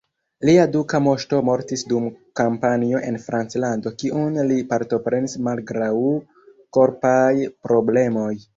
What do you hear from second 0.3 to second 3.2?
Lia duka moŝto mortis dum kampanjo en